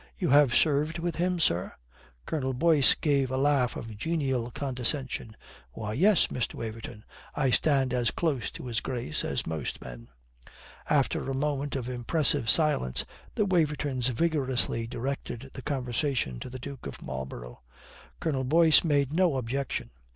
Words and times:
"You 0.17 0.29
have 0.31 0.55
served 0.55 0.97
with 0.97 1.17
him, 1.17 1.39
sir?" 1.39 1.73
Colonel 2.25 2.53
Boyce 2.55 2.95
gave 2.95 3.29
a 3.29 3.37
laugh 3.37 3.75
of 3.75 3.95
genial 3.95 4.49
condescension. 4.49 5.37
"Why, 5.73 5.93
yes, 5.93 6.25
Mr. 6.29 6.55
Waverton, 6.55 7.05
I 7.35 7.51
stand 7.51 7.93
as 7.93 8.09
close 8.09 8.49
to 8.53 8.65
His 8.65 8.81
Grace 8.81 9.23
as 9.23 9.45
most 9.45 9.79
men." 9.79 10.07
After 10.89 11.29
a 11.29 11.35
moment 11.37 11.75
of 11.75 11.87
impressive 11.87 12.49
silence, 12.49 13.05
the 13.35 13.45
Wavertons 13.45 14.07
vigorously 14.07 14.87
directed 14.87 15.51
the 15.53 15.61
conversation 15.61 16.39
to 16.39 16.49
the 16.49 16.57
Duke 16.57 16.87
of 16.87 17.05
Marlborough. 17.05 17.61
Colonel 18.19 18.43
Boyce 18.43 18.83
made 18.83 19.13
no 19.13 19.35
objection. 19.37 19.91